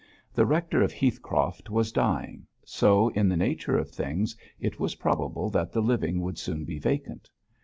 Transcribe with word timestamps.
The 0.33 0.47
rector 0.47 0.81
of 0.81 0.91
Heathcroft 0.91 1.69
was 1.69 1.91
dying, 1.91 2.47
so 2.65 3.09
in 3.09 3.29
the 3.29 3.37
nature 3.37 3.77
of 3.77 3.91
things 3.91 4.35
it 4.59 4.79
was 4.79 4.95
probable 4.95 5.51
that 5.51 5.71
the 5.71 5.81
living 5.83 6.21
would 6.21 6.39
soon 6.39 6.63
be 6.65 6.79
vacant. 6.79 7.29